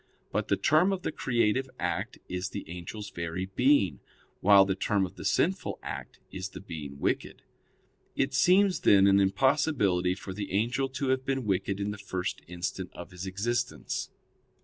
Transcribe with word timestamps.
But 0.31 0.47
the 0.47 0.57
term 0.57 0.91
of 0.91 1.03
the 1.03 1.11
creative 1.11 1.69
act 1.77 2.17
is 2.27 2.49
the 2.49 2.67
angel's 2.67 3.11
very 3.11 3.45
being, 3.45 3.99
while 4.39 4.65
the 4.65 4.73
term 4.73 5.05
of 5.05 5.13
the 5.15 5.23
sinful 5.23 5.77
act 5.83 6.19
is 6.31 6.49
the 6.49 6.59
being 6.59 6.97
wicked. 6.99 7.43
It 8.15 8.33
seems, 8.33 8.79
then, 8.79 9.05
an 9.05 9.19
impossibility 9.19 10.15
for 10.15 10.33
the 10.33 10.53
angel 10.53 10.89
to 10.89 11.09
have 11.09 11.23
been 11.23 11.45
wicked 11.45 11.79
in 11.79 11.91
the 11.91 11.99
first 11.99 12.41
instant 12.47 12.89
of 12.93 13.11
his 13.11 13.27
existence. 13.27 14.09